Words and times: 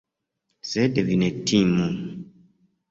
Sed 0.69 0.97
vi 1.11 1.21
ne 1.25 1.31
timu! 1.53 1.89